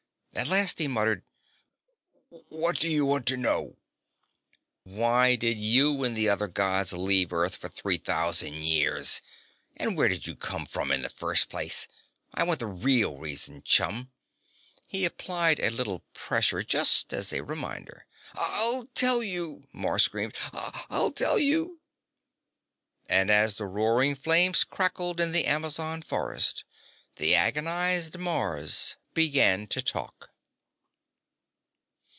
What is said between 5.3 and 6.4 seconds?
did you and the